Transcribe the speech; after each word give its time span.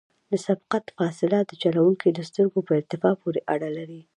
د 0.31 0.33
سبقت 0.45 0.85
فاصله 0.97 1.39
د 1.45 1.51
چلوونکي 1.61 2.09
د 2.11 2.19
سترګو 2.29 2.59
په 2.67 2.71
ارتفاع 2.79 3.13
پورې 3.21 3.39
اړه 3.53 3.69
لري 3.77 4.01